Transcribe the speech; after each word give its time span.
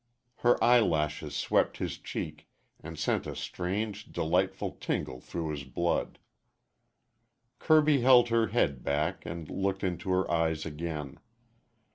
Her 0.37 0.57
eyelashes 0.63 1.35
swept 1.35 1.77
his 1.77 1.99
cheek 1.99 2.47
and 2.79 2.97
sent 2.97 3.27
a 3.27 3.35
strange, 3.35 4.11
delightful 4.11 4.71
tingle 4.81 5.19
through 5.21 5.49
his 5.51 5.63
blood. 5.63 6.17
Kirby 7.59 8.01
held 8.01 8.29
her 8.29 8.47
head 8.47 8.83
back 8.83 9.23
and 9.27 9.47
looked 9.47 9.83
into 9.83 10.09
her 10.09 10.27
eyes 10.31 10.65
again. 10.65 11.19